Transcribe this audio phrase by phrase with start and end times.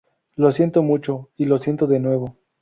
[0.35, 2.35] Lo siento mucho y lo siento de nuevo.